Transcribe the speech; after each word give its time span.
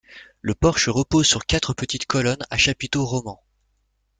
Le 0.41 0.55
porche 0.55 0.89
repose 0.89 1.27
sur 1.27 1.45
quatre 1.45 1.75
petites 1.75 2.07
colonnes 2.07 2.43
à 2.49 2.57
chapiteau 2.57 3.05
roman. 3.05 3.39